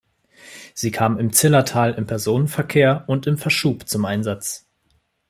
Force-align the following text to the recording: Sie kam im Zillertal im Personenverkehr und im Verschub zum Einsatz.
Sie 0.73 0.89
kam 0.89 1.19
im 1.19 1.31
Zillertal 1.31 1.93
im 1.93 2.07
Personenverkehr 2.07 3.03
und 3.05 3.27
im 3.27 3.37
Verschub 3.37 3.87
zum 3.87 4.05
Einsatz. 4.05 4.65